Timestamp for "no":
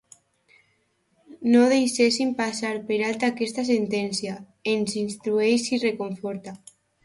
1.55-1.61